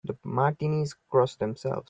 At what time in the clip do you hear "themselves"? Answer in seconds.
1.35-1.79